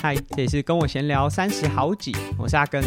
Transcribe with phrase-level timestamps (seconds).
[0.00, 2.80] 嗨，这里是跟我闲聊三十好几，我是阿根。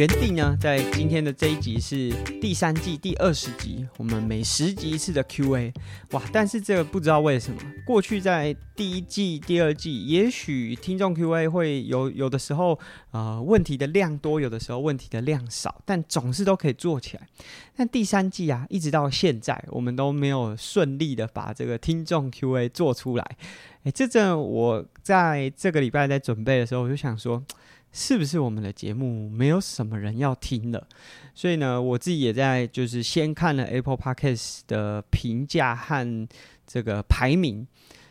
[0.00, 2.10] 原定呢，在今天的这一集是
[2.40, 5.70] 第三季第二十集，我们每十集一次的 Q&A，
[6.12, 6.22] 哇！
[6.32, 12.78] 但是这个不知道为什么，过去在第一季、第二季，也许听众 Q&A 会有有的时候，
[13.10, 17.28] 呃，问题的量多，有的时候问题的量少，但总是都可以做起来。
[17.76, 23.36] 但第三季啊，一直到现在，我们都没有顺利的把这个听众 Q&A 做出来。
[23.82, 27.44] 诶，这阵我在这个礼拜在准备的时候，我就想说。
[27.92, 30.86] 是不是我们的节目没有什么人要听了？
[31.34, 36.28] 所以呢，我自己也在就是先看了 Apple Podcast 的评价和
[36.66, 37.66] 这个排名。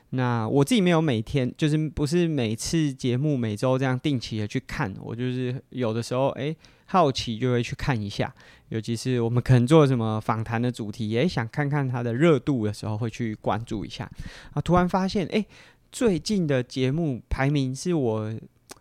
[0.09, 6.53] 那我自己没有每天，就是不是每次节目每周这样定期的去看，我就是有的时候哎
[6.88, 8.33] 好奇就会去看一下。
[8.69, 14.09] 尤其是我们可能做什么访谈的主题，也想看看它的热度的时候，会去关注一下。
[14.52, 15.45] 啊，突然发现哎，
[15.89, 18.33] 最近的节目排名是我。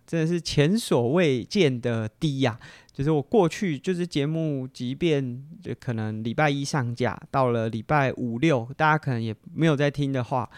[0.08, 2.58] 真的是前所未见的低呀、
[2.94, 10.48] 就是我过去就是节目，即便就可能礼拜一上架，到了礼拜五六，大家可能也没有在听的话，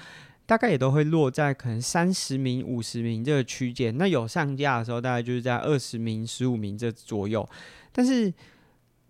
[0.46, 3.98] 大概也都会落在可能三十名、五十名这个区间。
[3.98, 7.46] 那有上架的时候，大概就是在二十名、十五名这左右。
[7.90, 8.32] 但是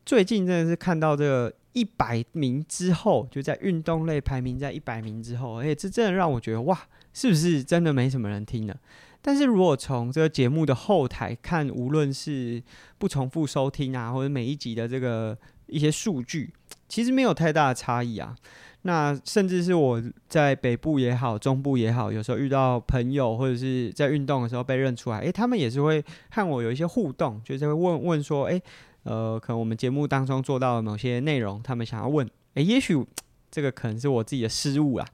[0.07, 6.81] 最近真的是看到这个一百名之后，就在运动类排名在一百名之后，而且，这真的让我觉得哇，
[7.13, 8.75] 是不是真的没什么人听了？
[9.23, 12.63] 但是如果从这个节目的后台看，无论是
[12.99, 16.53] 不重复收听啊，或者每一集的这个一些数据，
[16.89, 18.35] 其实没有太大的差异啊。
[18.83, 28.62] 那甚至是我在北部也好，中部也好，有时候遇到朋友或者是在运动的时候被认出来，诶，他们也是会和我有一些互动，就是会问问说，诶，
[29.03, 33.05] 呃，可能我们节目当中做到了某些内容，他们想要问，诶，也许
[33.50, 35.06] 这个可能是我自己的失误啊。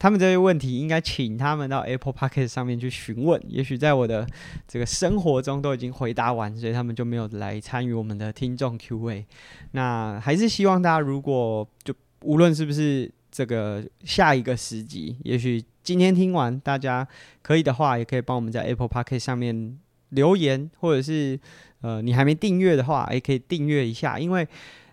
[0.00, 4.26] 他们这些问题应该请他们到 Apple Podcast 上面去询问，也许在我的
[4.66, 9.26] 这个生活中都已经回答完，所以他们就没有来参与我们的听众 Q&A。
[9.72, 17.06] 那还是希望大家如果就无论是不是这个下一个十集，也许今天听完，大家
[17.42, 19.78] 可以的话，也可以帮我们在 Apple Podcast 上面
[20.08, 21.38] 留言，或者是
[21.82, 24.48] 呃你还没订阅的话，也可以订阅一下，因为。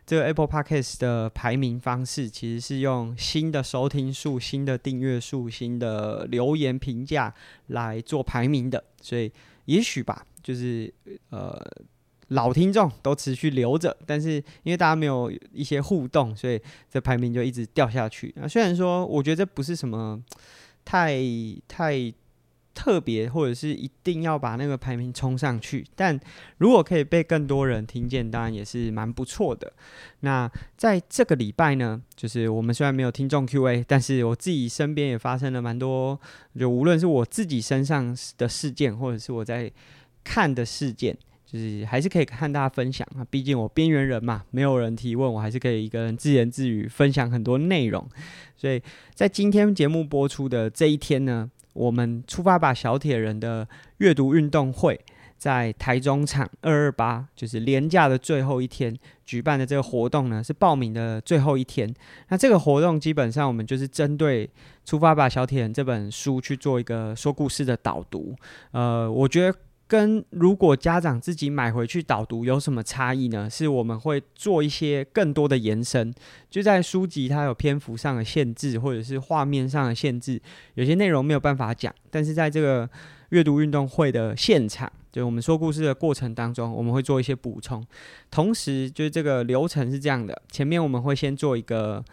[0.07, 7.35] 这个 Apple Podcast 的排名方式其实是用新的收听数、新的订阅数、新的留言评价
[7.67, 9.29] 来做排名的，所以
[9.65, 10.91] 也许吧，就是
[11.29, 11.61] 呃
[12.29, 16.57] 老听众都持续留着，但是因为大家没有一些互动，所以
[16.89, 18.33] 这排名就一直掉下去。
[18.37, 20.23] 那虽然说，我觉得这不是什么
[20.85, 21.21] 太
[21.67, 22.13] 太。
[22.77, 26.17] 特别或者是一定要把那个排名冲上去，但
[26.59, 29.73] 如果可以被更多人听见，当然也是蛮不错的。
[30.19, 36.19] 那在这个礼拜呢，就是我们虽然没有听众 Q&A，但是我自己身边也发生了蛮多，
[36.55, 39.71] 就无论是我自己身上的事件，或者是我在
[40.23, 41.17] 看的事件，
[41.47, 43.25] 就是还是可以和大家分享啊。
[43.31, 48.07] 毕竟我边缘人嘛，没有人提问，我还是可以一个人自言自语分享很多内容。
[48.55, 48.79] 所以
[49.15, 53.67] 在今天节目播出的这一天呢，我们出发吧，小铁人的
[53.97, 54.99] 阅读运动会
[55.37, 61.93] 在台中场二二八，就是连假的最后一天举办的这个活动呢，是报名的最后一天。
[62.29, 64.47] 那这个活动基本上我们就是针对
[64.83, 68.35] 《出发吧，小铁人》这本书去做一个说故事的导读。
[68.71, 69.57] 呃，我觉得。
[69.87, 73.49] 跟如果家长自己买回去导读有什么差异呢？
[73.49, 76.13] 是我们会做一些更多的延伸，
[76.49, 80.41] 就在书籍它有篇幅上的限制，或者是画面上的限制，
[80.73, 81.93] 有些内容没有办法讲。
[82.11, 82.89] 但是在这个
[83.29, 87.81] 阅读运动会的现场，就我们说故事的过程当中，我们会做一些补充。
[88.29, 92.03] 同时，就是这个流程是这样的：前面我们会先做一个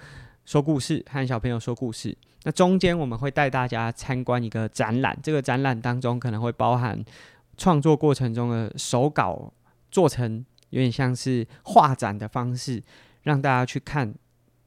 [0.44, 2.16] 说故事，和小朋友说故事。
[2.44, 7.02] 那中间我们会带大家参观一个展览，这个展览当中可能会包含。
[7.56, 9.52] 创作过程中的手稿
[9.90, 12.82] 做成有点像是画展的方式，
[13.22, 14.14] 让大家去看。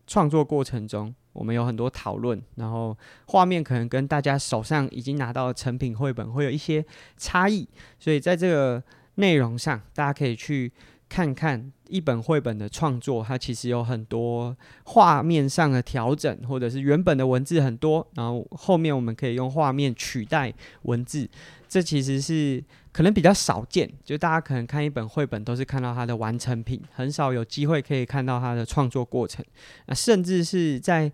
[0.09, 6.81] 创作过程中，我们有很多讨论，然后画面可能跟大家手上已经拿到的成品绘本会有一些
[7.17, 7.67] 差异，
[7.99, 8.81] 所以在这个
[9.15, 10.71] 内容上，大家可以去
[11.09, 14.55] 看看一本绘本的创作，它其实有很多
[14.85, 20.53] 画面上的调整，或者是原本的文字很多，然后后面我们可以用画面取代
[20.83, 21.29] 文字。
[21.67, 29.43] 这其实是可能比较少见，就大家可能看一本绘本都是看到它的完成品，很少有机会可以看到它的创作过程。
[29.85, 31.11] 那甚至是在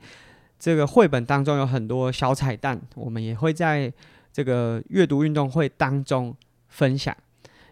[0.60, 3.92] 这个绘本当中有很多小彩蛋，我们也会在
[4.32, 6.36] 这个阅读运动会当中
[6.70, 7.16] 分享。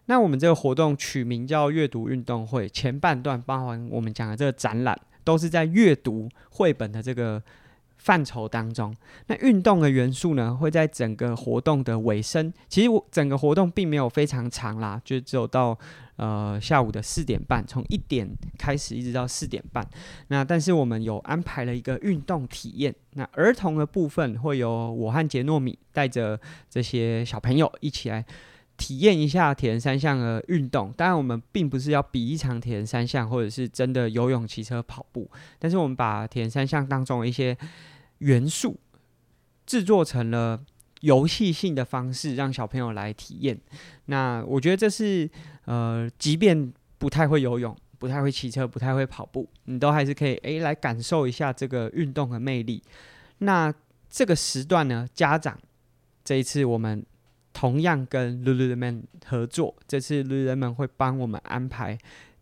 [0.06, 7.42] 那我们这个活动取名叫阅读运动会，前半段包含我们讲的这个展览，都是在阅读绘本的这个
[8.03, 8.94] 范畴当中。
[9.27, 12.51] 那运动的元素呢，会在整个活动的尾声。
[12.68, 15.77] 其实我整个活动并没有非常长啦，就只有到
[16.15, 18.27] 呃下午的四点半，从一点
[18.57, 19.88] 开始一直到四点半。
[20.30, 22.94] 那但是我们有安排了一个运动体验。
[23.13, 26.39] 那儿童的部分会由我和杰诺米带着
[26.69, 28.25] 这些小朋友一起来。
[28.81, 35.30] 体验一下铁人三项的运动，当然我们并不是要比一场铁人三项，或者是真的游泳、骑车、跑步，
[35.60, 37.56] 但是我们把铁人三项当中的一些
[38.18, 38.80] 元素
[39.68, 40.60] 制作成了
[41.01, 43.62] 游戏性的方式，让小朋友来体验。
[44.06, 45.30] 那我觉得这是
[45.66, 52.81] 呃，即便不太会游泳、不太会骑车、不太会跑步，你都还是可以诶来感受一下这个运动的魅力。
[53.38, 53.72] 那
[54.10, 55.56] 这个时段呢，家长
[56.24, 57.06] 这一次我们。
[57.62, 61.96] 同样跟 Lululemon 合作，这次 Lululemon 会帮我们安排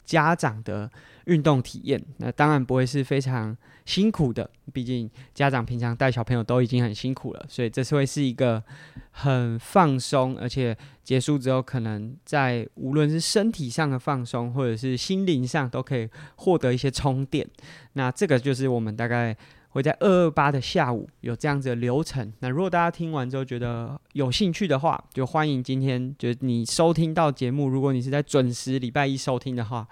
[0.05, 0.89] 家长的
[1.25, 2.01] 运动体验。
[2.19, 8.63] 那当然不会是非常辛苦的，毕竟家长平常带小朋友都已经很辛苦了，所以这次会是一个
[9.11, 10.73] 很放松，而且
[11.03, 16.07] 结束之后可能在无论是身体上的放松，或者是心灵上都可以
[16.37, 17.45] 获得一些充电。
[17.91, 19.35] 那这个就是我们大概。
[19.79, 22.31] 会在二二八的下午有这样子的流程。
[22.39, 27.69] 那如果大家听完之后觉得有兴趣的话，就欢迎今天就你收听到节目。
[27.69, 29.87] 如果你是在准时礼拜一收听的话，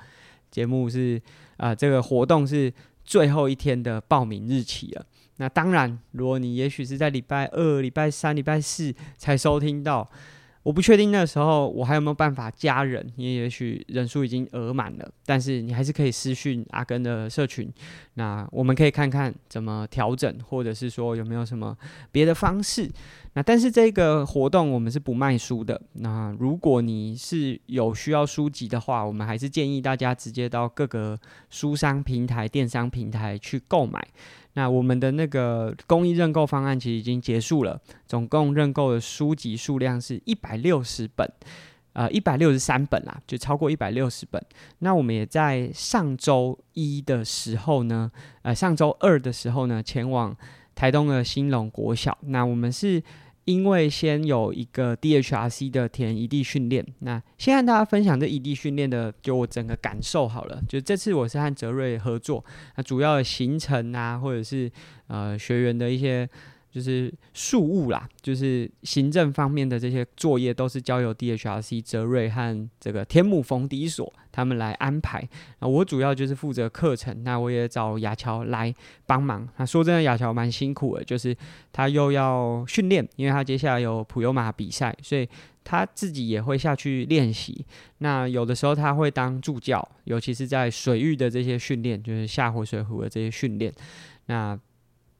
[0.51, 1.22] 节目是
[1.56, 2.72] 啊、这个活动是
[3.04, 5.06] 最后一天的报名日期了。
[5.38, 10.07] 那当然，如果你也许是在礼拜二、礼拜三、礼拜四才收听到。
[10.67, 15.09] 我不确定那时候我还有没有办法加人，因为也许人数已经额满了。
[15.25, 17.71] 但是你还是可以私讯阿根的社群，
[18.15, 21.77] 那我们可以看看怎么调整，或者是说有没有什么
[22.11, 22.91] 别的方式。
[23.31, 25.81] 那但是这个活动我们是不卖书的。
[25.93, 31.17] 那如果你是有需要书籍的话，我们还是建议大家直接到各个
[31.49, 34.05] 书商平台、电商平台去购买。
[34.57, 41.31] 那我们的那个公益认购方案其实已经结束了，总共认购的书籍数量是一百六十本，
[41.94, 44.44] 呃，一百六十三本啦，就超过一百六十本。
[44.80, 48.12] 那我们也在上周一的时候呢，
[48.42, 50.36] 呃，上周二的时候呢，前往
[50.74, 52.18] 台东的兴隆国小。
[52.21, 53.03] 那我们是。
[53.47, 60.61] 因为先有一个 DHRC 的田一地训练，那先和大家分享这一地训练的就我整个感受好了。
[60.67, 62.44] 就这次我是和泽瑞合作，
[62.75, 64.69] 那主要的行程啊，或者是
[65.07, 66.29] 呃学员的一些。
[66.71, 75.27] 就是事务啦，就是行政方面的这些作业都是交由 DHRC 泽瑞和这个天母逢迪所他们来安排。
[75.59, 78.73] 那我主要就是负责课程，那我也找雅乔来
[79.05, 79.47] 帮忙。
[79.57, 81.35] 那说真的，雅乔蛮辛苦的，就是
[81.71, 85.27] 他又要训练，因为他接下来有普悠玛比赛，所以
[85.63, 87.65] 他自己也会下去练习。
[87.97, 93.73] 那有的时候他会当助教，尤其是在水域的这些训练，就是下活水湖的这些训练。
[94.27, 94.59] 那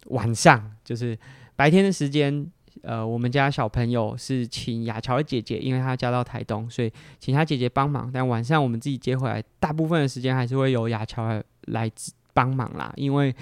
[0.07, 1.18] 晚上就是。
[1.57, 2.45] 白天的时间，
[2.83, 8.12] 呃，我们家小朋友是请雅乔的姐姐，因为她嫁到台东，所以请她姐姐帮忙。
[8.13, 11.89] 但晚上我们自己接回来，大部分的时间还是会由雅乔来
[12.31, 12.94] 帮忙啦。
[12.95, 13.33] 因为，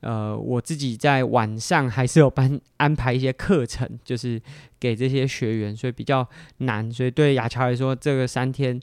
[0.00, 4.40] 呃，我自己在晚上还是有班安排一些课程，就是
[4.80, 6.26] 给这些学员，所以比较
[6.60, 6.90] 难。
[6.90, 8.80] 所以对雅乔来说，这个三天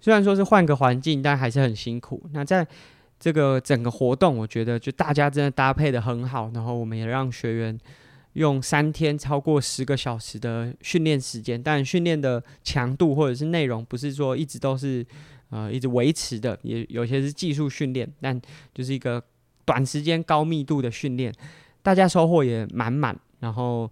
[0.00, 2.20] 虽然说是换个环境，但还是很辛苦。
[2.32, 2.66] 那在
[3.24, 7.80] 这个整个活动，我觉得就大家真的搭配得很好，然后我们也让学员。
[8.34, 15.06] 用三天超过十个小时的训练时间，但训练的强度或者是内容不是说一直都是
[15.50, 18.38] 呃一直维持的，也有些是技术训练，但
[18.74, 19.22] 就是一个
[19.64, 21.32] 短时间高密度的训练，
[21.80, 23.88] 大家收获也满满，然后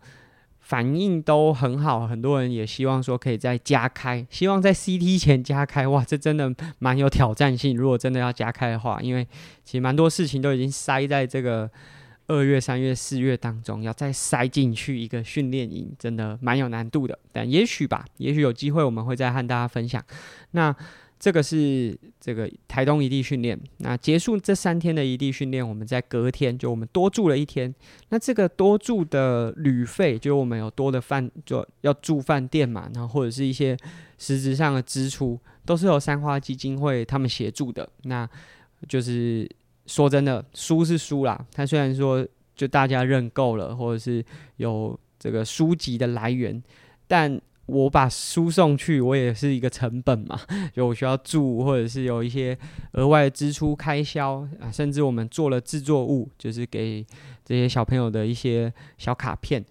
[0.62, 7.76] 反应都很好，很多人也希望说可以再加开，希望在 CT 前加开，哇，这真的蛮有挑战性。
[7.76, 9.26] 如果真的要加开的话，因为
[9.64, 11.70] 其实蛮多事情都已经塞在这个。
[12.28, 17.18] 二月、三月、四月当中，要再塞进去一个训练营，真的蛮有难度的。
[17.32, 20.02] 但也许吧，也许有机会我们会再和大家分享。
[20.52, 20.74] 那
[21.22, 23.56] 这个是这个台东一地训练。
[23.78, 27.72] 那结束这三天的一地训练，我们在隔天就我们多住了一天。
[28.08, 33.76] 那这个多住的旅费，就我们有多的饭，就要住饭店嘛，然后或者是一些
[34.18, 37.88] 实质上的支出，都是由三花基金会他们协助的。
[38.02, 38.28] 那
[38.88, 39.48] 就是。
[39.84, 41.44] 说真的，书是书啦。
[41.52, 42.24] 他虽然说
[42.54, 44.24] 就大家认购了，或者是
[44.58, 46.62] 有这个书籍的来源，
[47.08, 50.40] 但我把书送去，我也是一个成本嘛。
[50.74, 52.56] 就我需要住，或者是有一些
[52.92, 57.04] 额外的支出开销啊，甚至我们做了制作物，就是给
[57.44, 59.64] 这些小朋友的一些小卡片，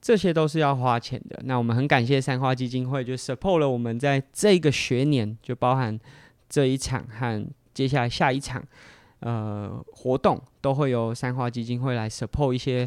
[0.00, 1.40] 这些都是要花钱的。
[1.44, 5.98] 那我们很感谢三花基金会，就 support 了我们在这个学年，就包含
[6.48, 8.62] 这一场和接下来下一场。
[9.20, 12.86] 呃活动，都会由三花基金会来 support 一些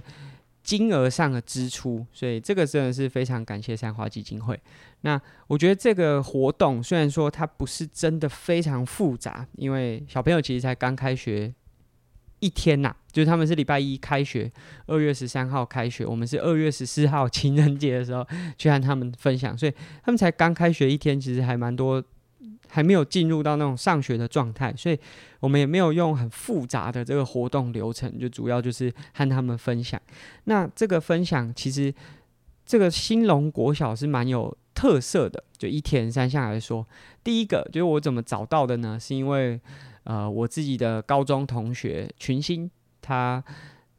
[0.69, 4.59] 金额上的支出，所以这个真的是非常感谢三花基金会。
[5.01, 11.51] 那我觉得这个活动虽然说它不是真的非常复杂，因为小朋友其实才刚开学。
[12.41, 14.49] 一天呐、就是他们是礼拜一开学，
[14.87, 18.25] 二月十三号开学，我们是二月十四号情人节的时候
[18.57, 22.01] 去和他们分享，所以他们才刚开学一天，其实还蛮多，
[22.69, 24.97] 还没有进入到那种上学的状态，所以
[25.39, 30.01] 我们也没有用很复杂的这个活动流程，就主要就是和他们分享。
[30.45, 31.93] 那这个分享其实
[32.65, 36.85] 这个兴隆国小是蛮有特色的，就一天三项来说，
[37.23, 38.99] 第一个就是我怎么找到的呢？
[38.99, 39.59] 是因为。
[40.05, 43.43] 呃，我自己的高中同学群星，他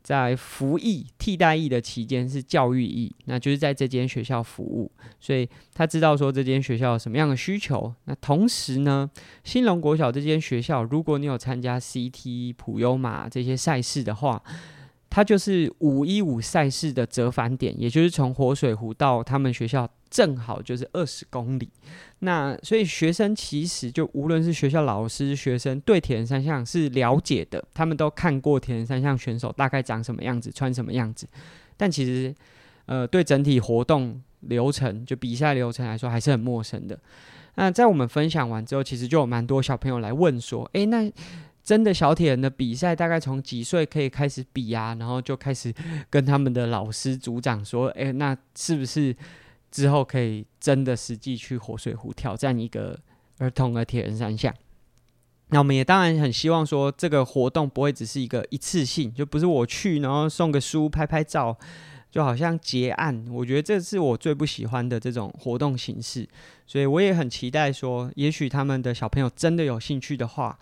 [0.03, 4.91] 在服役替代役的期间是教育役，那就是在这间学校服务，
[5.21, 7.93] 所以他知道说这间学校有什么样的需求。
[8.05, 9.11] 那同时呢，
[9.45, 14.43] 兴隆国小这间学校，如果你有参加 CT、普优马这些赛事的话，
[15.09, 21.71] 它就是五一五赛事的折返点，也就是从活水湖到他们学校正好就是二十公里。
[22.19, 31.27] 那所以学生其实就无论是学校老师、学生对铁人三项是了解的，他们都看过铁人三项选手大概长什么样子、穿什么样子。
[31.77, 32.35] 但其实，
[32.87, 36.99] 呃，对整体活动流程就比赛流程来说还是很陌生的。
[37.55, 41.11] 那在我们分享完之后，其实就有蛮多小朋友来问说：“诶，那？”
[41.63, 44.97] 真的小铁人的比赛大概从几岁可以开始比啊？
[44.99, 45.73] 然后就开始
[46.09, 49.15] 跟他们的老师组长说：“哎，那是不是
[49.71, 52.99] 之后可以真的实际去活水湖挑战一个
[53.39, 54.55] 儿童的铁人三项？”
[55.53, 61.59] 那我们也当然很希望说，这个活动不会只是一个一次性，就不是我去然后送个书、拍拍照，
[62.11, 63.27] 就好像结案。
[63.31, 66.29] 我觉得这是我最不喜欢的这种活动形式，
[66.67, 70.59] 所以我也很期待说，也许他们的小朋友真的有兴趣的话。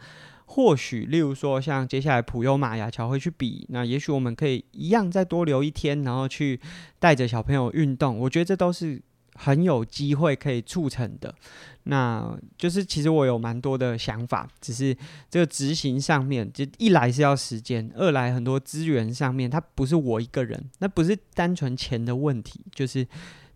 [0.51, 6.59] 或许，例如说，像接下来普悠玛雅桥会去比，那也许我们可以一样再多留一天，然后去
[6.99, 8.19] 带着小朋友运动。
[8.19, 9.01] 我觉得这都是
[9.35, 11.35] 很有机会可以促成的。
[11.83, 14.97] 那就是其实我有蛮多的想法，只是
[15.29, 23.07] 这个执行上面，就一来是要时间，二来很多资源上面，它不是我一个人，那不是单纯钱的问题，就是。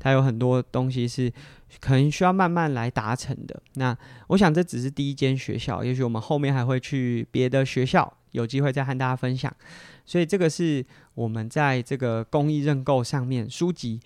[0.03, 1.33] 它有很多东西是
[1.79, 3.63] 可能需要慢慢来达成的。
[3.75, 9.55] 那我想这只是第一间学校，也许我们后面还会去别的学校，有机会再和大家分享。
[10.05, 14.01] 所以这个是我们在这个公益认购上面书籍，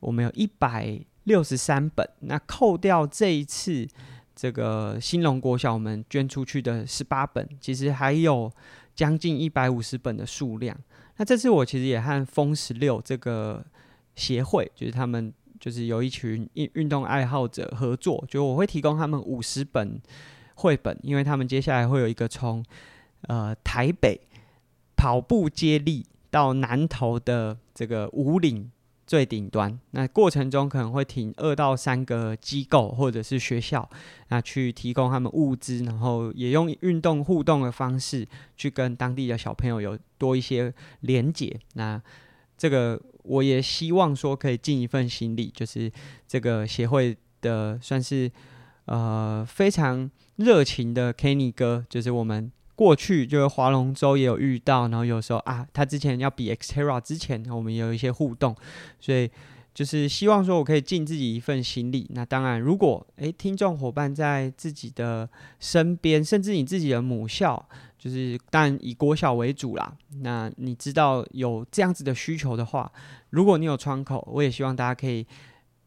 [0.00, 2.06] 我们有一百六十三本。
[2.20, 3.88] 那扣掉这一次
[4.36, 8.52] 这个兴隆国小我们捐出去的十八本，其实还有
[8.94, 10.76] 将近一百五十本的数量。
[11.16, 13.64] 那这次我其实也和风十六这个。
[14.18, 20.00] 协会就是他们，就是有一群运运动爱好者合作，就我会提供他们五十本
[20.54, 22.64] 绘本，因为他们接下来会有一个从
[23.22, 24.20] 呃台北
[24.96, 28.70] 跑步接力到南投的这个五岭
[29.06, 33.88] 最顶端，那过程中可能会停二到三个机构或者是学校，
[34.28, 41.58] 那去提供他们物资，然后也用运动互动的方式去跟当地的小朋友有多一些连结。
[41.72, 41.98] 那
[42.58, 43.00] 这个。
[43.24, 45.92] 我也希望说可以尽一份心力，就是
[46.26, 48.30] 这个协会的算是
[48.86, 58.56] 呃非常热情的 Kenny 哥，就是我们过去就是划龙舟也有遇到，然后有时候啊，他之前要比 Xterra 之前，我们也有一些互动，
[58.98, 59.30] 所以
[59.74, 62.06] 就是希望说我可以尽自己一份心力。
[62.14, 65.28] 那当然，如果诶听众伙伴在自己的
[65.60, 67.68] 身边，甚至你自己的母校。
[67.98, 69.92] 就是，但以国小为主啦。
[70.20, 72.90] 那你知道有这样子的需求的话，
[73.30, 75.26] 如果你有窗口，我也希望大家可以，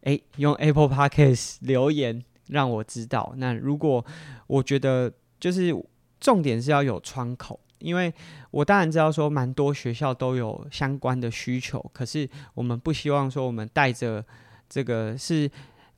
[0.02, 3.34] 哎，用 Apple Podcast 留言让我知道。
[3.38, 4.06] 那如果
[4.48, 5.74] 我觉得就是
[6.20, 8.14] 重点是要有窗口，因为
[8.52, 14.26] 我当然知道说蛮多学校都有相关的需求，可是我们不希望说我们带着
[14.68, 15.50] 这个是。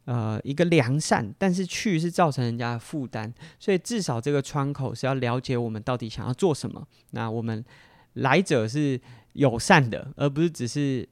[0.06, 6.86] 呃，一个良善，但是去是造成人家的负担，所以至少这个窗口是要了解我们到底想要做什么。
[7.12, 7.64] 那我们
[8.14, 9.00] 来者是
[9.34, 11.08] 友善的，而不是只是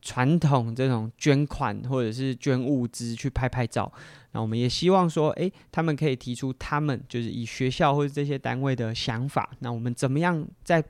[0.00, 3.92] 传统这种捐款或者是捐物资去拍拍照。
[4.32, 9.50] 那我们也希望说，诶，他们可以提出他们就是以学校或者这些单位的想法。
[9.58, 10.82] 那我们怎么样在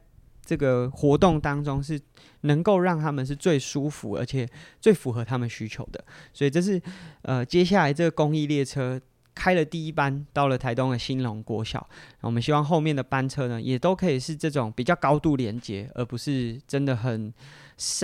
[0.44, 2.00] 这个活动当中是
[2.42, 4.48] 能够让他们是最舒服，而且
[4.80, 6.80] 最符合他们需求的，所以这是
[7.22, 9.00] 呃接下来这个公益列车
[9.34, 11.88] 开了第一班到了台东的兴隆国小，
[12.20, 17.32] 我们希望后面的班车呢也都可以是这种比较高度连接，而不是真的很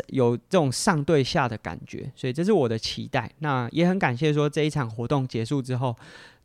[0.09, 3.31] 有这种上对下的感觉，所以这是我的期待。
[3.41, 5.95] 那也很感谢说这一场活动结束之后，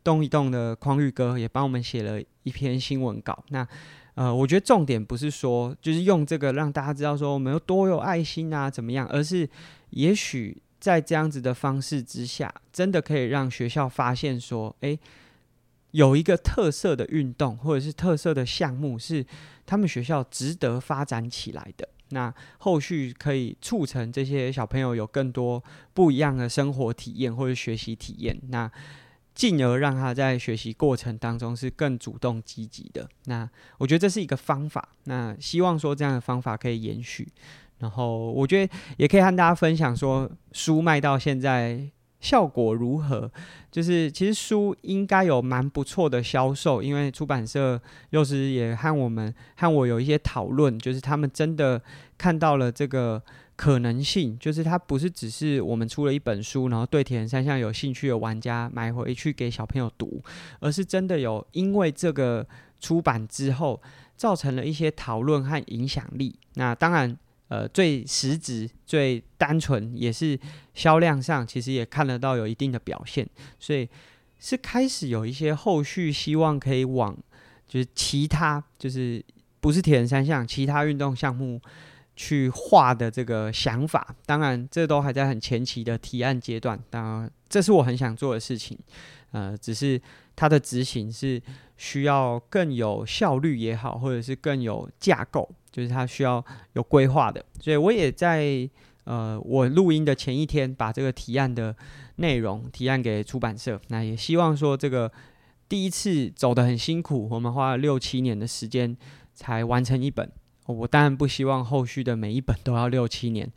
[0.04, 3.42] 动一动的匡玉哥也帮我们写了一篇新闻稿。
[3.48, 3.66] 那
[4.14, 9.48] 呃，我觉得重点不是说就是用这个让大家知道说我们有多有爱心啊，怎么样，而是
[9.90, 14.98] 也许在这样子的方式之下，真的可以让学校发现说，诶，
[15.92, 19.24] 有一个特色的运动或者是特色的项目是
[19.64, 21.88] 他们学校值得发展起来的。
[22.10, 25.64] 那后续可以促成这些小朋友有更多
[25.94, 28.70] 不一样的生活体验或者学习体验，那
[29.34, 33.08] 进而让他在学习过程当中是更主动积极的。
[33.24, 33.48] 那
[33.78, 37.28] 我觉得这是一个方法，那希望说这样的方法可以延续。
[37.78, 41.90] 然后我觉得也可以和大家分享说，书卖到现在。
[42.22, 43.28] 效果如何？
[43.68, 51.82] 就是其实书应该有蛮不错的销售，因为出版社幼师也和我们和我有一些讨论，就是他们真的
[52.16, 53.20] 看到了这个
[53.56, 60.22] 可能性，就是它不是只是我们出了一本书，然后对铁人三项有兴趣的玩家买回去给小朋友读，
[60.60, 62.46] 而是真的有因为这个
[62.80, 63.80] 出版之后
[64.16, 66.38] 造成了一些讨论和影响力。
[66.54, 67.16] 那当然。
[67.48, 70.40] 呃，最实质、最单纯，也是
[70.72, 73.28] 销量上，其实也看得到有一定的表现，
[73.58, 73.86] 所以
[74.38, 77.14] 是开始有一些后续希望可以往，
[77.68, 79.22] 就是其他，就是
[79.60, 81.60] 不是铁人三项，其他运动项目
[82.16, 84.14] 去画的这个想法。
[84.26, 88.78] 当然，这都还在很前期的提案阶段，当然，这是我很想做的事情。
[89.30, 90.00] 呃，只是
[90.36, 91.40] 它的执行是
[91.76, 95.48] 需要更有效率也好，或者是更有架构。
[95.72, 98.68] 就是它需要有规划的，所以我也在
[99.04, 101.74] 呃，我录音的前一天把这个提案的
[102.16, 103.80] 内容提案给出版社。
[103.88, 105.10] 那也希望说，这个
[105.70, 108.94] 第一次走得很辛苦，我们花了六七年的时间
[109.32, 110.30] 才完成一本。
[110.66, 113.50] 我当然不希望后续的每一本都要六七年，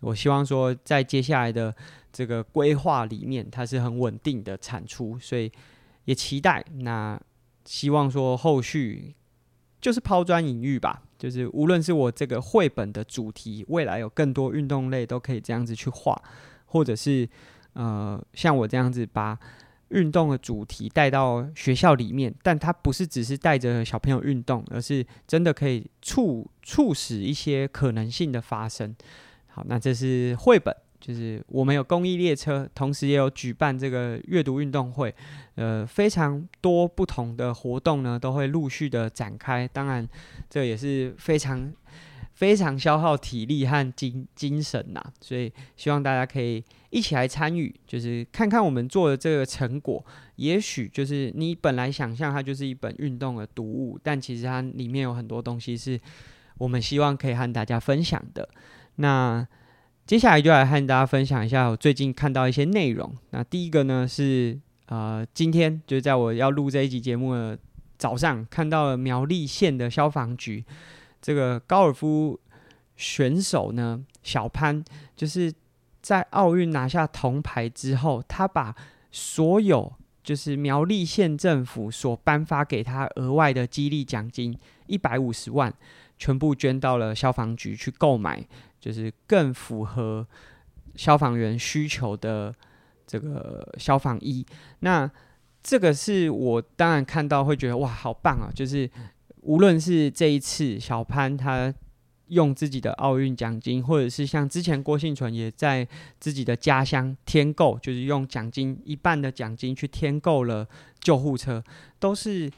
[0.00, 1.74] 我希望说在接下来的
[2.12, 5.50] 这个规划里面，它是很稳定的产出，所以
[6.04, 6.64] 也期待。
[6.80, 7.20] 那
[7.64, 9.14] 希望说后续
[9.80, 11.02] 就是抛砖引玉吧。
[11.18, 16.20] 就是无论是我这个绘本的主题，未来有更多运动类都可以这样子去画，
[16.66, 17.28] 或者是
[17.74, 19.38] 呃像我这样子把
[19.92, 28.94] 运动的主题带到学校里面，但它不是只是带着小朋友运动，而是真的可以促促使一些可能性的发生。
[29.48, 30.74] 好，那这是绘本。
[31.04, 35.12] 就是我们有公益列车，同时也有举办这个阅读运动会，
[35.56, 39.66] 呃，非常多不同的活动呢，都会陆续的展开。
[39.66, 40.08] 当然，
[40.48, 41.72] 这也是非常
[42.34, 50.04] 非常消耗体力和精精神呐，所以希望大家可以一起来参与，就是看看我们做的这个成果。
[50.36, 55.98] 也许就是你本来想象它就是一本运动的读物，但其实它里面有很多东西是
[56.58, 58.48] 我们希望可以和大家分享的。
[58.94, 59.44] 那。
[60.04, 63.16] 接下来就来和大家分享一下我最近看到一些内容。
[63.30, 67.56] 那第一个呢是呃，今天就在我要录这一集节目的
[67.98, 70.62] 早上，看到了苗栗县的消防局
[71.22, 72.38] 这个高尔夫
[72.96, 75.50] 选手呢小潘，就是
[76.02, 78.74] 在奥运拿下铜牌之后，他把
[79.10, 79.90] 所有
[80.22, 85.72] 就是苗栗县政府所颁发给他额外的激励奖金一百五十万，
[86.18, 88.44] 全部捐到了消防局去购买。
[88.82, 90.26] 就是更符合
[90.96, 92.52] 消防员需求的
[93.06, 94.44] 这个消防衣，
[94.80, 95.08] 那
[95.62, 98.50] 这个是我当然看到会觉得哇，好棒啊！
[98.52, 98.90] 就是
[99.42, 101.72] 无论是这一次小潘他
[102.32, 105.86] 用自己的奥运奖金，或者是像之前郭婞淳也在
[106.18, 110.66] 自己的家乡添购，就是用奖金一半的奖金去添购了
[111.00, 111.62] 救护车，
[111.98, 112.50] 都是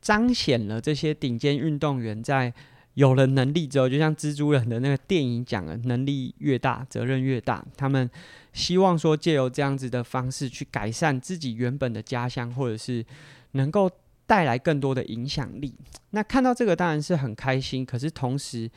[0.00, 2.52] 彰显了这些顶尖运动员在。
[2.94, 7.64] 有了能力之后，就像蜘蛛人的那个电影讲的，能力越大，责任越大。
[7.76, 8.10] 他们
[8.52, 13.04] 希望说，借由这样子的方式去改善自己原本的家乡，或者是
[13.52, 13.88] 能够
[14.26, 15.72] 带来更多的影响力。
[16.10, 18.68] 那看到这个当然是很开心，可是同时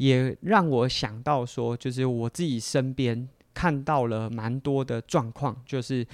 [0.00, 6.06] 也让我想到说，就是我自己身边看到了蛮多的状况，就是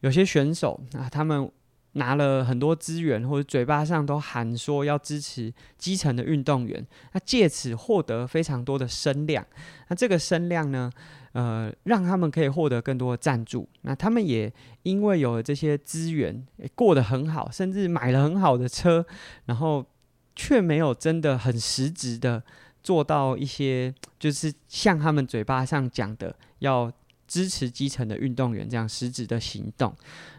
[0.00, 1.50] 有些选手啊，他们。
[1.96, 9.46] 拿了很多资源，或者嘴巴上都喊说要支持基层的运动员，那借此获得非常多的声量。
[9.86, 10.90] 那这个声量呢，
[11.34, 13.68] 呃，让他们可以获得更多的赞助。
[13.82, 19.06] 那他们也因为有了这些资源，过得很好，甚至买了很好的车，
[19.44, 19.86] 然后
[20.34, 22.42] 却没有真的很实质的
[22.84, 26.92] 做到一些，就是像他们嘴巴上讲的要
[27.26, 29.92] 支持基层的运动员这样实质的行动。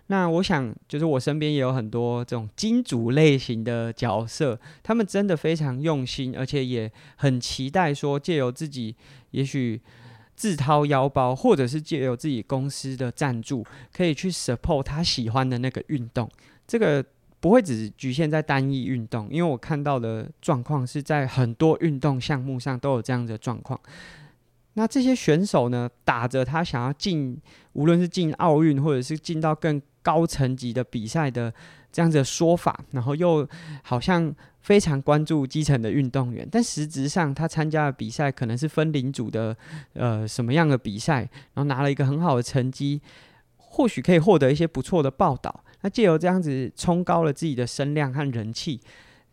[0.07, 8.95] 那我想，就是我身边也有很多这种金主类型的角色，他们真的非常用心，而且也很期待说，借由自己
[9.31, 9.81] 也许
[10.35, 16.29] 自掏腰包，或者是借由自己公司的赞助，可以去 support 他喜欢的那个运动。
[16.67, 17.03] 这个
[17.45, 23.79] 不会只局限在单一运动，因为我看到的状况是在很多运动项目上都有这样的状况。
[24.73, 27.39] 那这些选手呢，打着他想要进，
[27.73, 31.53] 无论是进奥运或者是进到更高层级的比赛的
[31.91, 33.47] 这样子的说法，然后又
[33.83, 39.55] 好像非常关注基层的运动员，但实质上他参加的比赛可能是分龄组的，
[39.93, 41.19] 呃，什么样的比赛，
[41.53, 42.99] 然后拿了一个很好的成绩，
[43.57, 45.63] 或许可以获得一些不错的报道。
[45.85, 48.81] 那借由这样子冲高了自己的声量和人气，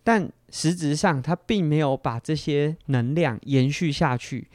[0.05, 4.47] 但实质上他并没有把这些能量延续下去。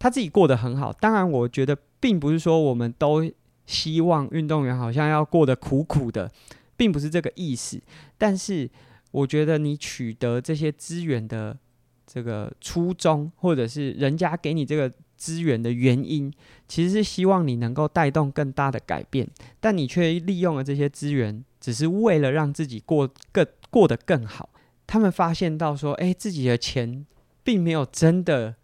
[0.00, 3.30] 他自己过得很好，当然，我觉得并不是说我们都
[3.66, 6.28] 希望运动员好像要过得苦苦的，
[6.76, 7.80] 并不是这个意思。
[8.16, 8.68] 但是，
[9.12, 11.56] 我觉得你取得这些资源的
[12.04, 16.32] 这个初衷，或者是人家给你这个资源的原因，
[16.66, 19.28] 其实是希望你能够带动更大的改变。
[19.60, 24.48] 但你却利用了这些资源，只是为了让自己过更过得更好。
[24.86, 27.04] 他们发现到说，诶，自己的钱
[27.42, 28.54] 并没有真的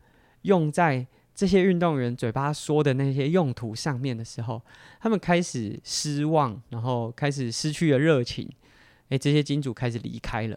[0.42, 1.06] 用在。
[1.36, 4.62] 这些运动员嘴巴说的那些用途上面的时候，
[5.00, 8.48] 他们开始失望，然后开始失去了热情。
[9.08, 10.56] 诶，这些金主开始离开了。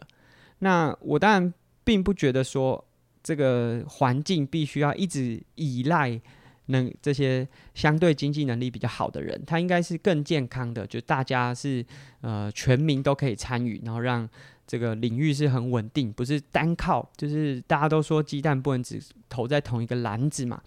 [0.60, 2.84] 那我当然并不觉得说
[3.28, 6.18] 这个环境必须要一直依赖
[6.66, 11.84] 能这些相对经济能力比较好的人，他应该是更健康的，就大家是
[12.22, 14.26] 呃全民都可以参与，然后让。
[14.70, 20.60] 这个领域是很稳定，不是单靠，就是大家都说鸡蛋不能只投在同一个篮子嘛。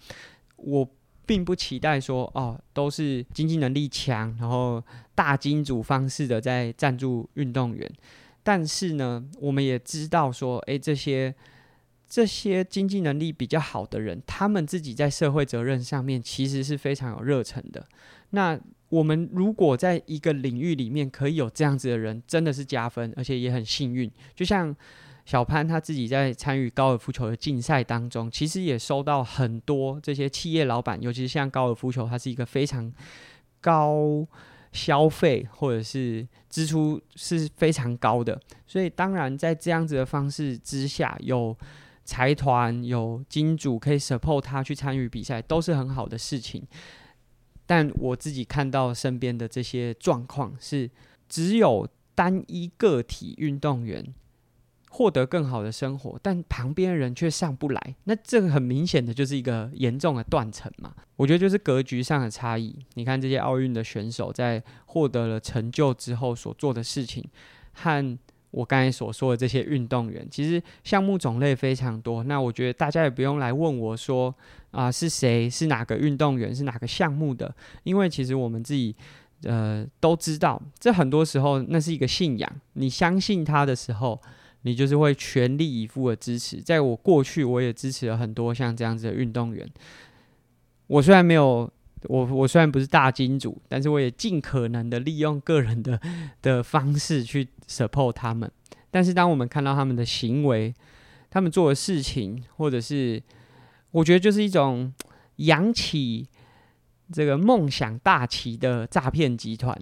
[0.56, 0.84] 我
[1.24, 4.82] 并不期待说哦，都是经济能力强，然后
[5.14, 7.88] 大金主方式的在赞助运动员。
[8.42, 11.32] 但是呢，我们也知道说，诶，这些
[12.12, 17.82] 这些经济能力比较好的人，他们自己在社会责任上面其实是非常有热忱的。
[18.32, 24.12] 那我们如果在一个领域里面可以有这样子的人，真的是加分，而且也很幸运。
[24.34, 24.76] 就像
[25.24, 32.92] 小潘他自己在参与高尔夫球的竞赛当中，其实也收到很多这些企业老板，尤其是像高尔夫球，它是一个非常
[33.62, 34.22] 高
[34.70, 38.38] 消费或者是支出是非常高的。
[38.66, 41.56] 所以当然在这样子的方式之下，有
[42.04, 46.66] 财团有金主可以 support 他去参与比赛，都是很好的事情。
[47.64, 50.90] 但我自己看到身边的这些状况是，
[51.28, 54.04] 只有单一个体运动员
[54.90, 57.94] 获得更好的生活，但旁边人却上不来。
[58.04, 60.94] 那这个很明显的就是一个严重的断层嘛。
[61.16, 62.76] 我觉得就是格局上的差异。
[62.94, 67.24] 你看这些奥运的选手在获得了成就之后所做的事情，
[67.72, 68.18] 和。
[68.52, 72.22] 我刚才所说的这些运动员，其实项目种类非常多。
[72.24, 74.32] 那我觉得大家也不用来问我说
[74.70, 78.94] 啊、是谁，是哪个运动员，是哪个项目的，因为其实我们自己
[79.42, 82.60] 呃都知道，这很多时候那是一个信仰。
[82.74, 84.20] 你相信他的时候，
[84.62, 86.60] 你就是会全力以赴的支持。
[86.60, 89.68] 在我过去，我也支持了很多像这样子的运动员。
[90.86, 91.70] 我虽然没有。
[92.04, 96.00] 我我虽然不是大金主，但是我也尽可能的利用个人的
[96.40, 98.50] 的方式去 support 他们。
[98.90, 100.74] 但是当我们看到他们的行为，
[101.30, 103.22] 他们做的事情，或者是
[103.90, 104.92] 我觉得就是一种
[105.36, 106.28] 扬起
[107.12, 109.76] 这个梦想大旗的诈骗集团，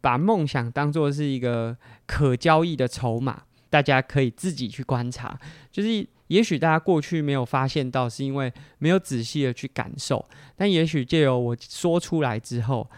[0.00, 5.38] 把梦想当做是一个可交易的筹码，大家可以自己去观察，
[5.70, 6.06] 就是。
[6.28, 10.24] 也许大家过去没有发现到，是因为没有仔细的去感受。
[10.56, 12.88] 但也许借由我说出来之后，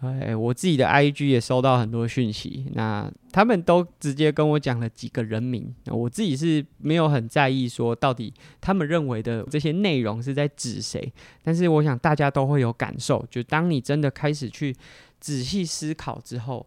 [0.00, 2.66] 哎，我自己的 IG 也收到很多讯息。
[2.74, 11.12] 那他们都直接跟我讲了几个人名，我自己是没有很在意说到底他们认为的这些内容是在指谁。
[11.42, 14.74] 但是我想大家都会有感受，就当你真的开始去
[15.20, 16.66] 仔细思考之后。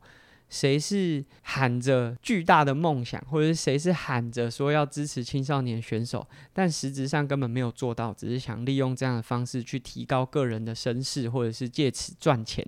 [0.56, 12.66] 谁是喊着巨大的梦想，或者是谁是喊着说要支持青少年选手，但实质上根本没有做到，只是想利用这样的方式去提高个人的声势，或者是借此赚钱。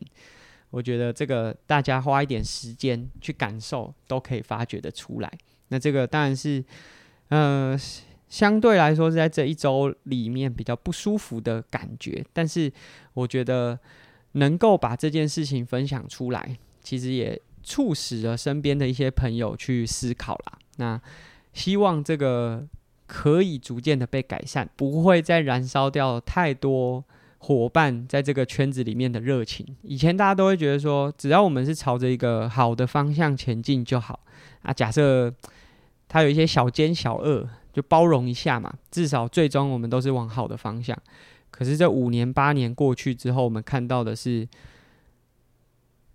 [0.69, 5.31] 我觉得这个大家花一点时间去感受，都可以发掘得出来。
[5.69, 6.61] 那这个当然是，
[7.29, 7.73] 呃，
[8.27, 12.69] 相对来说是在这一周里面比较不舒服的感觉，但是
[13.13, 13.79] 我觉得
[14.33, 17.41] 能够把这件事情分享出来，其实也。
[17.67, 21.01] 促使了身边的一些朋友去思考啦，那
[21.51, 22.65] 希望这个
[23.05, 27.03] 可以逐渐的被改善，不会再燃烧掉太多
[27.39, 29.75] 伙伴在这个圈子里面的热情。
[29.81, 34.17] 以前大家都会觉得说，只要我们是朝着一个好的方向前进就好
[34.61, 34.71] 啊。
[34.71, 35.33] 假设
[36.07, 40.97] 他有一些小奸小恶，就包容一下嘛，至少最终我们都是往好的方向。
[41.51, 44.47] 可是这五年八年过去之后，我们看到的是。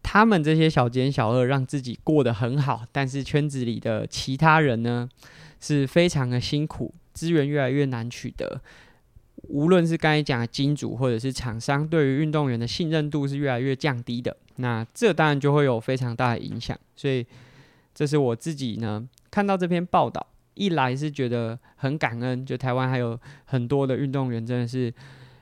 [0.02, 5.08] 他们这些小奸小恶让自己过得很好，但是圈子里的其他人呢，
[5.60, 8.60] 是非常的辛苦，资源越来越难取得。
[9.48, 14.36] 无论是刚才讲的金主或者是厂商，对于运动员的信任度是越来越降低的。
[14.56, 16.78] 那这当然就会有非常大的影响。
[16.94, 17.26] 所以，
[17.94, 24.92] 这是我自己呢看到这篇报道，一来是觉得很感恩，就台湾还有很多的运动员真的是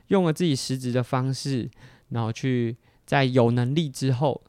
[0.07, 1.69] 用了自己实职的方式，
[2.09, 4.41] 然后去在有能力之后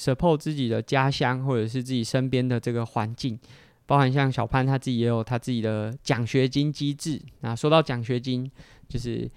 [0.00, 3.38] ，support 自己的家乡或者是自己身边的这个环境。
[3.86, 7.20] 包含像小潘他自己也有他自己的奖学金机制。
[7.40, 8.48] 那说到奖学金，
[8.88, 9.28] 就是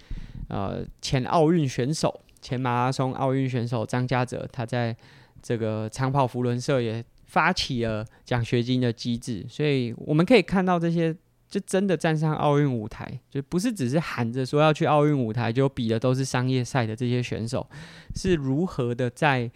[0.47, 4.95] 呃前奥运选手、前马拉松奥运选手张家泽，他在
[5.41, 9.43] 这个长跑扶轮社也发起了奖学金的机制。
[9.49, 11.11] 所以我们可以看到这些，
[11.49, 17.67] 就真的站上奥运舞台，就不是只是喊着说要去奥运舞台，就比的都是商业赛的这些选手，
[18.13, 19.49] 是如何的在。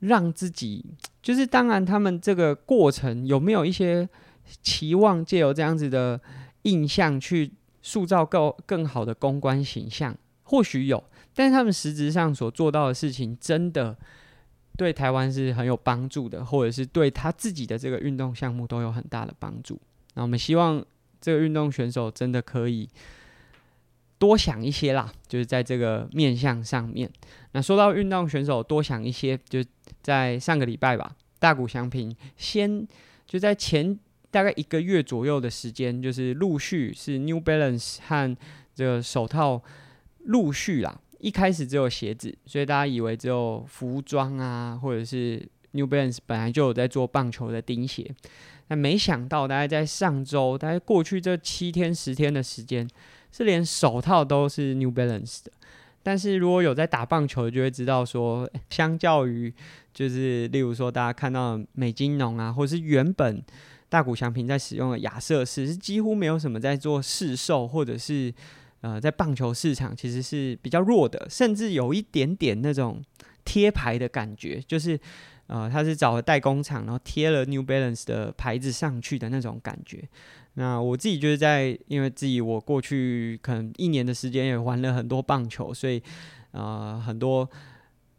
[0.00, 0.84] 让自己
[1.22, 4.08] 就是，当然，他们这个过程有没有一些
[4.62, 6.20] 期望，借由这样子的
[6.62, 10.16] 印象去塑造更更好的公关形象？
[10.44, 11.02] 或许有，
[11.34, 13.96] 但是他们实质上所做到的事情，真的
[14.76, 19.80] 对台湾是很有帮助的，或者是对他自己的这个运动项目都有很大的帮助。
[20.14, 20.84] 那我们希望
[21.20, 22.88] 这个运动选手真的可以。
[24.18, 27.06] 多想一些啦，就是在这个面向上面。
[27.52, 29.62] 那说到运动选手多想一些，就
[30.06, 32.86] 在上个礼拜吧，大谷翔平先
[33.26, 33.98] 就在前
[34.30, 38.36] 大概一个月左右的时间，就是陆续是 New Balance 和
[38.72, 39.60] 这个手套
[40.26, 41.00] 陆续啦。
[41.18, 48.08] 一开始只有鞋子，所以大家以为只有服装啊，或者是 New Balance 本来就有在做棒球的钉鞋，
[48.68, 52.88] 但没想到大概在上周，大概过去这七天十天的时间。
[53.32, 55.52] 是连手套都是 New Balance 的，
[56.02, 59.52] 但是如果有在打棒球，就会知道说，相较于
[59.96, 63.42] 就是例如说大家看到美金农啊，或者是原本
[63.88, 68.30] 大谷翔平在使用的亚瑟士，是几乎没有什么在做市售，或者是
[68.82, 73.02] 呃在棒球市场其实是比较弱的，甚至有一点点那种
[73.42, 75.00] 贴牌的感觉，就是
[75.46, 80.06] 呃他是找了代工厂，然后贴了 New Balance 的牌子上去的那种感觉。
[80.58, 86.02] 那我自己就是在，因为自己我过去可能一年的时间也玩了很多棒球，所以
[86.52, 87.48] 呃很多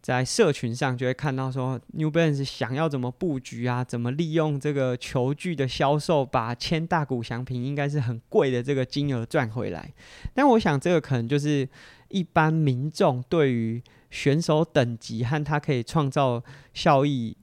[0.07, 9.93] 在社群上就会看到说，New Balance 想要怎么布局啊，怎么利用这个球具的销售，把签大股祥平应该是很贵的这个金额赚回来。
[10.33, 11.67] 但我想这个可能就是
[12.07, 16.41] 一般民众对于选手等级和他可以创造
[16.73, 17.35] 效益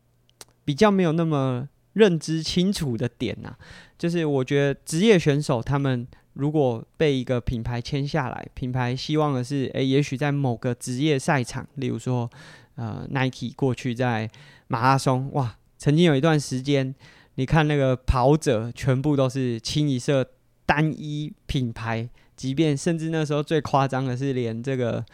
[0.65, 3.59] 比较没有那么认知清楚的点呐、啊。
[3.99, 12.31] 就是我觉得职业选手他们如果被一个品牌签下来，品牌希望的是，诶、也许在某个职业赛场，例如说，
[12.77, 14.31] 呃，Nike 过去在
[14.69, 16.95] 马拉松，哇，曾经有一段时间，
[17.37, 20.29] 你看那个跑者全部都是清一色
[20.67, 25.05] 单一品牌，即便甚至那时候最夸张的是，连这个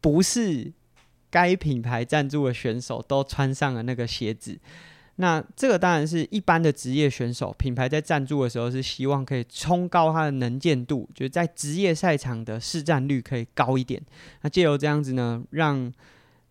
[0.00, 0.72] 不是
[1.30, 4.58] 该品牌赞助的选手都穿上了那个鞋子。
[5.18, 13.98] 那这个当然是一般的职业选手，品牌在赞助的时候是希望可以冲高它的能见度，就是在职业赛场的市占率可以高一点。
[14.42, 15.90] 那借由这样子呢，让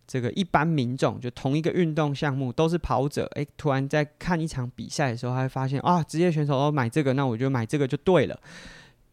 [0.04, 8.36] 这个一般民众就同一个运动项目都是跑者，诶，突然在看一场比赛的时候，他会发现啊，职业选手都买这个，那我就买这个就对了。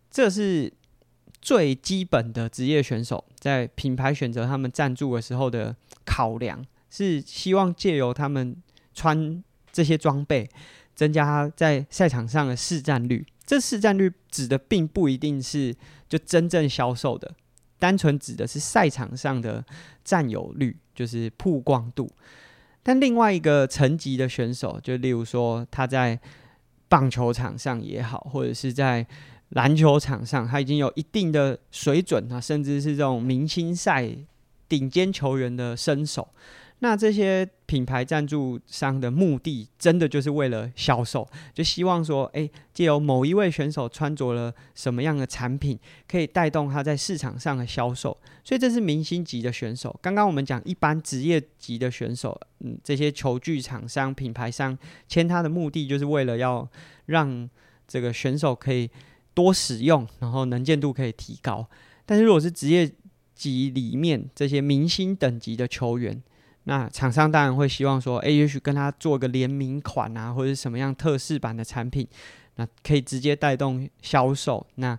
[0.10, 0.74] 这是
[1.44, 8.56] 最基本的职业选手在品牌选择他们赞助的时候的考量，是希望借由他们。
[8.93, 10.49] 穿这些装备，
[10.95, 13.25] 增加他在赛场上的市占率。
[13.45, 15.75] 这市占率指的并不一定是
[16.08, 17.36] 就真正销售的，
[17.77, 19.63] 单纯指的是赛场上的
[20.03, 22.10] 占有率，就是曝光度。
[22.82, 26.19] 但另外一个层级的选手，就例如说他在
[26.88, 29.06] 棒球场上也好，或者是在
[29.49, 34.10] 篮球场上，他已经有一定的水准啊，甚至是这种明星赛
[34.69, 36.29] 顶尖球员的身手。
[36.84, 48.17] 那这些品牌赞助商的目的，真的就是为了销售，就希望说，诶，借由某一位选手穿着了什么样的产品，可以带动他在市场上的销售。
[48.43, 49.98] 所以这是明星级的选手。
[50.02, 56.69] 刚刚我们讲一般职业级的选手，嗯，这些球具厂商、品牌商签他的目的，就是为了要
[57.06, 57.50] 让
[57.88, 58.89] 这个选手可以
[59.34, 61.65] 多使用，然后能见度可以提高。
[62.06, 62.91] 但是如果是职业
[63.34, 66.22] 级里面这些明星等级的球员，
[66.65, 72.08] 那厂商当然会希望说，诶，也许跟他做个联名款啊，或者什么样特仕版的产品，
[72.56, 74.65] 那可以直接带动销售。
[74.76, 74.97] 那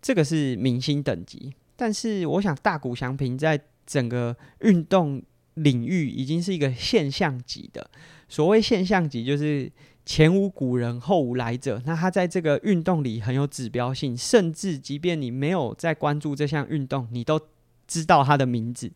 [0.00, 5.22] 这个是明星等级，但是我想大谷翔平在整个运动
[5.54, 7.90] 领域已经是一个现象级的。
[8.28, 9.70] 所谓现象级，就是
[10.06, 11.82] 前无古人后无来者。
[11.84, 17.38] 那他在这个运动里很有指标性，甚至即便你没有在关注这项运动，你都
[17.86, 18.90] 知道他的名字。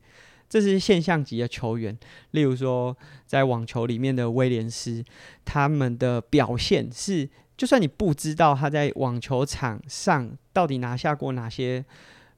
[0.55, 1.99] 这是现象级的球员。
[2.31, 5.05] 例如说，在网球里面的威廉斯，
[5.45, 11.85] 他们的表现是，就算你不知道他在网球场上到底拿下过哪些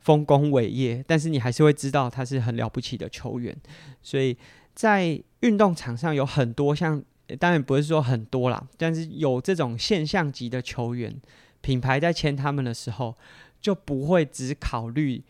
[0.01, 3.55] 丰功伟业，但是你还是会知道他是很了不起的球员。
[4.01, 4.35] 所以
[4.75, 7.05] 在运动场上有很多像，
[7.39, 11.15] 当然不是说很多啦，但是有这种现象级的球员，
[11.61, 13.15] 品牌在签他们的时候，
[13.61, 15.23] 就不会只考虑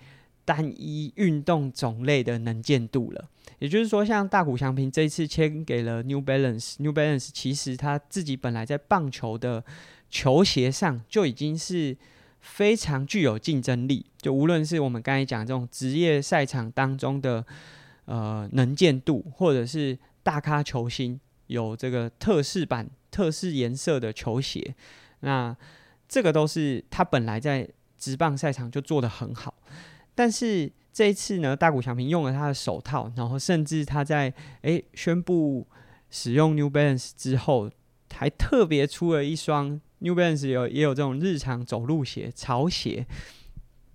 [0.46, 3.28] 单一运动种类的能见度了。
[3.58, 9.64] 也就是说，像大谷翔平这一次签给了 New Balance，New Balance 其实他自己本来在棒球的
[10.08, 11.96] 球鞋上就已经是
[12.40, 14.06] 非常具有竞争力。
[14.18, 17.44] 就无论是我们刚才讲这种职业赛场当中的
[18.04, 24.74] 呃能见度，或者是大咖球星有这个特仕版、特仕颜色的球鞋，
[25.20, 25.56] 那
[26.06, 29.54] 这个都是他本来在职棒赛场就做得很好。
[30.16, 35.64] 但是这一次呢，大谷翔平用了他的手套，然后甚至他在诶宣布
[36.10, 37.70] 使用 New Balance 之后，
[38.12, 43.06] 还特别出了一双 New Balance 有也有这种日常走路鞋、潮鞋。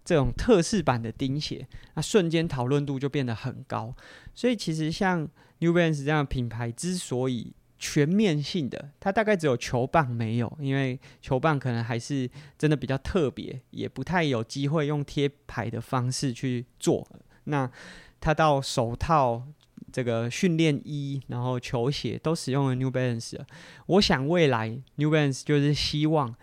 [0.04, 3.96] 这种特式版的钉鞋，那瞬间讨论度就变得很高。
[4.34, 5.22] 所以其实像
[5.60, 17.06] New Balance 这样的品牌之所以全面性的，它大概只有球棒没有，因为球棒可能还是真的比较特别，也不太有机会用贴牌的方式去做。
[17.46, 17.68] 那
[18.20, 19.42] 它到手套、
[19.92, 23.40] 这个训练衣，然后球鞋都使用了 New Balance。
[23.88, 26.36] 我想未来 New Balance 就是希望，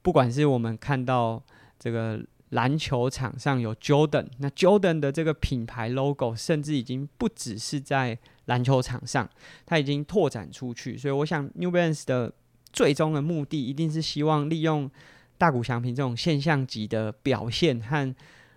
[0.00, 1.42] 不管是我们看到
[1.76, 2.24] 这个。
[2.52, 9.26] 篮球场上有 Jordan，那 Jordan 的这个品牌 logo 甚至已经不只是在篮球场上，
[9.64, 10.98] 它已经拓展出去。
[10.98, 12.30] 所以我想 New Balance 的
[12.72, 14.90] 最终的目的一定是希望利用
[15.38, 18.14] 大谷翔平这种现象级的表现和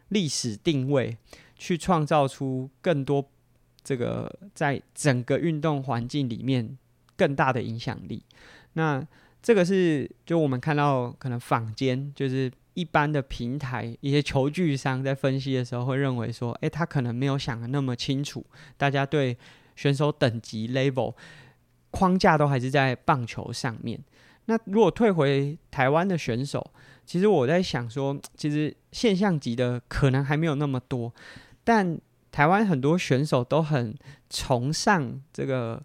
[0.09, 1.15] 历史定位，
[1.57, 3.25] 去创造出更多
[3.81, 6.77] 这个在整个运动环境里面
[7.15, 8.21] 更大的影响力。
[8.73, 9.01] 那
[9.41, 12.51] 这个是就我们看到可能坊间就是。
[12.73, 18.45] 一般的平台，一些球具商在分析的时候会认为说，诶，他可能没有想的那么清楚。
[18.77, 19.37] 大家对
[19.81, 21.15] 选手等级 level
[21.89, 23.99] 框架都还是在棒球上面。
[24.45, 26.63] 那如果退回台湾的选手，
[27.03, 31.11] 其实我在想说， 其实现象级的可能还没有那么多，
[31.63, 31.99] 但
[32.31, 33.95] 台湾很多选手都很
[34.29, 35.81] 崇尚这个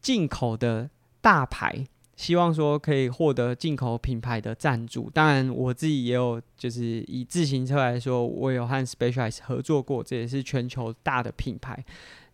[0.00, 0.88] 进口的
[1.20, 1.84] 大牌。
[2.16, 11.84] 希望说可以获得进口品牌的赞助，当然我自己也有，就是以自行车来说，我有和 Specialized 合作过，这也是全球大的品牌。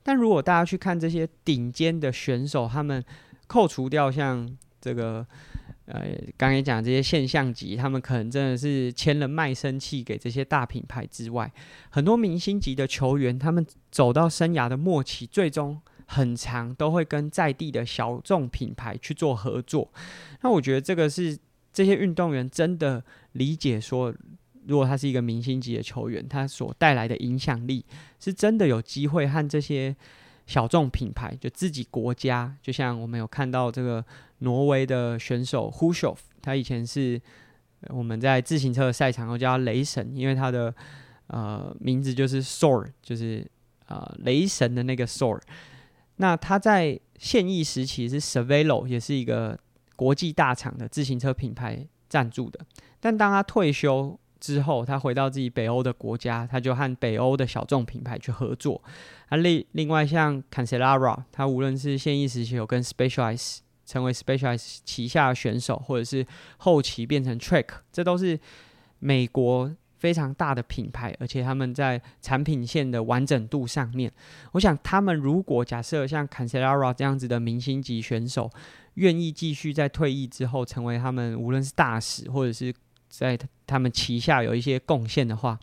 [0.02, 3.04] 但如果大家去看这些顶尖的选手，他们
[3.46, 4.48] 扣除掉像
[4.80, 5.26] 这个
[5.86, 6.02] 呃
[6.36, 11.52] 刚才讲这些现象级，他们可能真的是签了卖身契给这些大品牌之外，
[11.90, 15.80] 很多明星级的球员，他们走到生涯的末期，最终。
[16.04, 19.90] 很长都会跟在地的小众品牌去做合作，
[20.42, 21.38] 那我觉得这个是
[21.72, 24.14] 这些运动员真的理解说，
[24.66, 27.84] 如果他是一个明星级的球员，他所带来的影响力
[28.20, 29.94] 是真的有机会和这些
[30.46, 34.04] 小众品牌，就自己国家，就像我们有看到这个
[34.38, 37.20] 挪威的选手 Hushov，他以前是
[37.88, 40.74] 我们在自行车赛场都叫他雷神，因为他的
[41.28, 43.44] 呃名字就是 SOR，就是
[43.86, 45.40] 呃雷神的那个 SOR。
[46.16, 49.58] 那他在现役时期是 s e v e l o 也是一个
[49.96, 52.60] 国际大厂的自行车品牌赞助的。
[53.00, 58.82] 但当他退休之后，他回到自己北欧的国家，他就和北欧的小众品牌去合作。
[59.28, 66.26] 啊，另另外像 Cancelara，他无论是现役时期有跟 Specialize 成为 Specialize 旗下选手，或者是
[66.56, 68.38] 后期变成 Trek，这都是
[68.98, 69.74] 美国。
[70.02, 74.12] 非常大的品牌，而且他们在产品线的完整度上面，
[74.50, 78.50] 我想他们如果假设像 Cancelara 这样子的明星级选手，
[78.94, 82.74] 愿意继续在退役之后成为他们无论是大使或者是
[83.18, 85.58] 在他们旗下有一些贡献的话，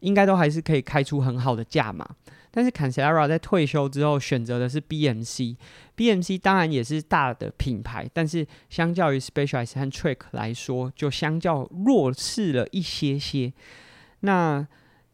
[0.00, 2.08] 应该都还是可以开出很好的价码。
[2.50, 13.52] 但是 cancera 在退休之后选择的是 BMC，BMC 当然也是大的品牌，但是相较于 Specialized 和 Trick 来说，就相较弱势了一些些。
[14.20, 14.66] 那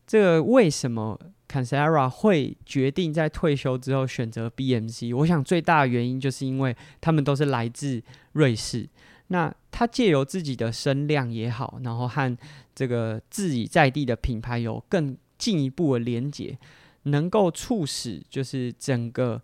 [0.07, 1.19] 这个为什么
[1.49, 5.17] cancera 会决定在退休之后选择 BMC？
[5.17, 8.01] 我想最大的原因就是因为他们都是来自
[8.35, 8.89] 瑞士。
[9.33, 12.39] 那他借由自己的声量也好，然后和
[12.75, 16.59] 这个自己在地的品牌有更进一步的连接。
[17.05, 19.43] 能够促使就是整个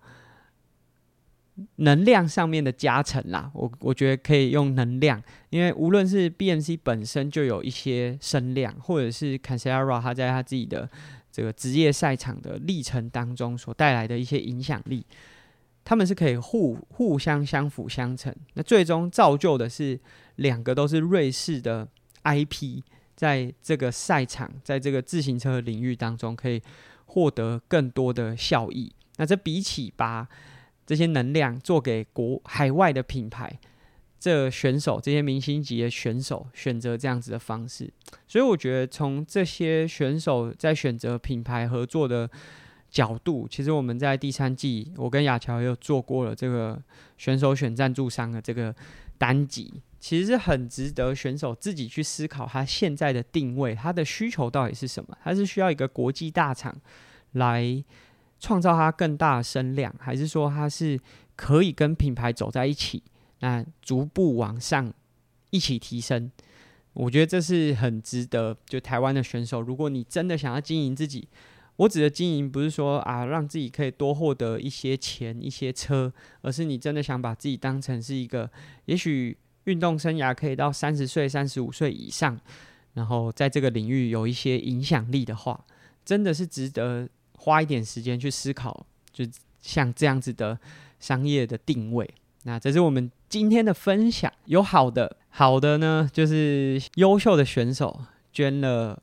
[1.76, 3.50] 能量上面的加成啦。
[3.52, 5.20] 我我觉得可以用能量，
[5.50, 10.88] 因为无论是 BMC 本身就有一些声量，或者是 Cancellara 他在他自己的
[11.32, 15.04] 这个职业赛场的历程当中所带来的一些影响力，
[15.88, 18.30] 他们是可以互互相相辅相成。
[18.52, 19.98] 那最终造就的是
[20.36, 21.88] 两个都是瑞士的
[22.24, 22.82] IP，
[23.16, 26.62] 在这个赛场，在这个自行车领域当中，可以
[27.06, 28.92] 获得更多的效益。
[29.16, 30.28] 那这比起把
[30.84, 33.58] 这些能量做给国海外的品牌，
[34.20, 37.90] 这选手这些明星级的选手选择这样子的方式，
[38.26, 42.28] 所以我觉得从这些选手在选择品牌合作的
[42.90, 46.80] 角度，其实我们在第三季，我跟雅乔也有做过了这个
[47.16, 48.74] 选手选赞助商的这个
[49.18, 55.16] 单集，其实是很值得选手自己去思考他现在的定位，他的需求到底是什么？
[55.22, 56.74] 他是需要一个国际大厂
[57.32, 57.84] 来
[58.40, 60.98] 创造他更大的声量，还是说他是
[61.36, 63.02] 可以跟品牌走在一起？
[63.40, 64.92] 那逐步往上
[65.50, 66.30] 一起提升，
[66.92, 68.56] 我觉得这是很值得。
[68.66, 71.28] 就台湾的选手，如果你真的想要经营自己，
[71.78, 76.12] 我指的经营不是说啊让自己可以多获得一些钱、一些车，
[76.42, 78.48] 而是你真的想把自己当成是一个，
[78.84, 82.38] 也许运动生涯可以到三十岁、三十五岁以上，
[82.94, 85.64] 然后在这个领域有一些影响力的话，
[86.04, 88.86] 真的是值得花一点时间去思考。
[89.10, 89.24] 就
[89.60, 90.56] 像这样子的
[91.00, 92.08] 商业的定位。
[92.44, 98.00] 那这是我们今天的分享，有好的，好的呢，就是优秀的选手
[98.32, 99.02] 捐了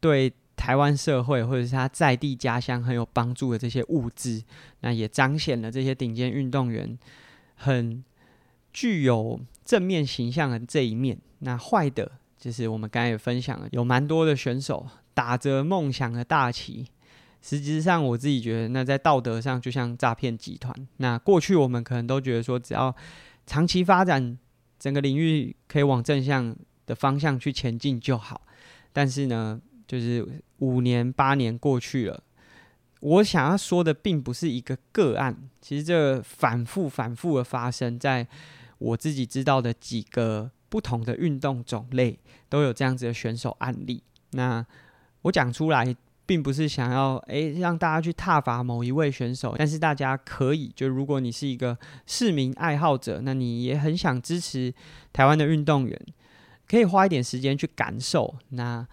[0.00, 4.42] 对台湾社会或者是他在地家乡很有帮助的这些物资，
[4.80, 6.98] 那也彰显了这些顶尖运动员
[7.54, 8.04] 很
[8.72, 11.16] 具有正面形象的这一面。
[11.38, 14.84] 那坏的，就是我们刚才也分享了，有蛮多的选手
[15.14, 16.84] 打着梦想的大旗。
[17.40, 20.74] 实际上，我自己觉得，那在道德上就像诈骗集团。
[20.96, 22.94] 那过去我们可能都觉得说，只要
[23.46, 24.36] 长期发展，
[24.76, 26.54] 整个领域可以往正向
[26.84, 28.42] 的方向去前进就好。
[28.92, 32.22] 但是呢，就是五年、八年过去了，
[33.00, 35.36] 我想要说的并不是一个个案。
[35.60, 38.24] 其实这反复、反复的发生在
[38.78, 42.16] 我自己知道的几个不同的运动种类，
[42.48, 44.00] 都有这样子的选手案例。
[44.30, 44.64] 那
[45.22, 45.96] 我讲出来。
[46.28, 51.74] 并不是想要诶让大家去挞伐某一位选手，但是大家可以就如果你是一个
[52.04, 54.70] 市民爱好者，那你也很想支持
[55.10, 55.98] 台湾的运动员，
[56.68, 58.36] 可以花一点时间去感受。
[58.50, 58.86] 那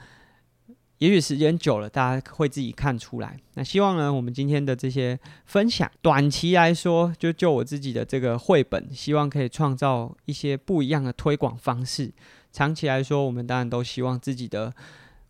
[1.00, 3.38] 也许时间久了，大家会自己看出来。
[3.56, 12.12] 那希望呢，我们今天的这些分享，短期来说，就就我自己的这个绘本，希望可以创造一些不一样的推广方式。
[12.52, 14.74] 长期来说，我们当然都希望自己的。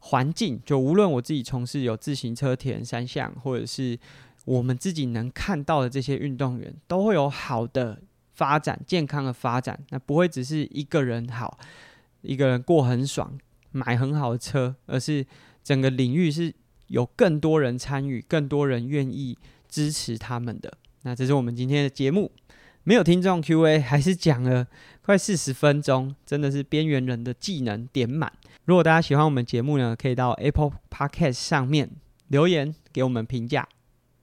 [0.08, 3.98] 环境就无论我自己从事有自行车、铁人三项，或者是
[4.46, 8.00] 我们自己能看到的这些运动员，都会有好的
[8.36, 9.80] 发展、健康的发展。
[9.90, 11.58] 那不会只是一个人好，
[12.22, 13.36] 一个人过很爽，
[13.72, 15.26] 买很好的车，而是
[15.66, 16.54] 整个领域是
[16.88, 19.38] 有更多人参与，更多人愿意
[19.68, 20.78] 支持他们的。
[21.02, 22.32] 那这是我们今天的节目。
[22.88, 24.68] 没有听众 Q&A， 还是讲了
[25.02, 28.32] 快四十分钟，真的是边缘人的技能点满。
[28.66, 31.90] 如果大家喜欢我们节目呢，可以到 Apple Podcast 上面
[32.28, 33.68] 留言给我们评价，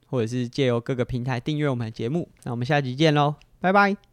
[0.06, 2.28] 或者是借由各个平台订阅我们的节目。
[2.44, 4.11] 那我们下集见喽，拜拜。